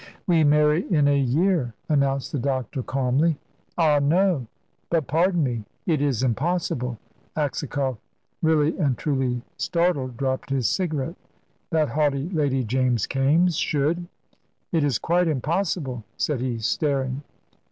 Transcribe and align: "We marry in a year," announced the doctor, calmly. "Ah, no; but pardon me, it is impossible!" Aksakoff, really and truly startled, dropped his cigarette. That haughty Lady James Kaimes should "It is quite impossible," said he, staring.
"We 0.25 0.43
marry 0.43 0.91
in 0.91 1.07
a 1.07 1.15
year," 1.19 1.75
announced 1.87 2.31
the 2.31 2.39
doctor, 2.39 2.81
calmly. 2.81 3.37
"Ah, 3.77 3.99
no; 3.99 4.47
but 4.89 5.05
pardon 5.05 5.43
me, 5.43 5.63
it 5.85 6.01
is 6.01 6.23
impossible!" 6.23 6.97
Aksakoff, 7.37 7.97
really 8.41 8.75
and 8.79 8.97
truly 8.97 9.43
startled, 9.57 10.17
dropped 10.17 10.49
his 10.49 10.67
cigarette. 10.67 11.17
That 11.69 11.89
haughty 11.89 12.27
Lady 12.29 12.63
James 12.63 13.05
Kaimes 13.05 13.57
should 13.57 14.07
"It 14.71 14.83
is 14.83 14.97
quite 14.97 15.27
impossible," 15.27 16.03
said 16.17 16.41
he, 16.41 16.57
staring. 16.57 17.21